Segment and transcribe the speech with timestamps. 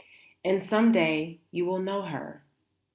[0.43, 2.43] And some day you will know her.